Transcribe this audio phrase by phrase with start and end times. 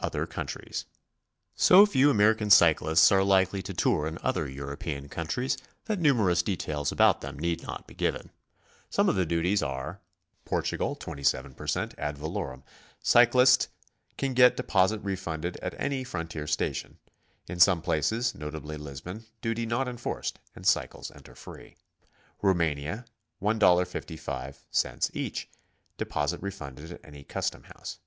[0.00, 0.86] OTHER COUNTRIES.
[1.54, 6.90] So few American cyclists are likely to tour in other European countries that numerous details
[6.90, 8.30] about them need not be given.
[8.90, 10.00] Some of the duties are:
[10.44, 12.64] Portugal, 27 pei* cent, ad valorem;
[13.04, 13.68] cyclist
[14.18, 16.98] can get de posit refunded at any frontier station;
[17.46, 21.76] in some places, notably Lisbon, duty not enforced and cycles enter free.
[22.42, 23.04] Roumania,
[23.40, 25.48] $1.55 each,
[25.98, 28.00] deposit refunded at any custom house.